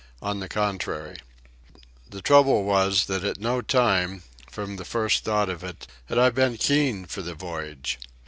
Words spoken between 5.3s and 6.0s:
of it,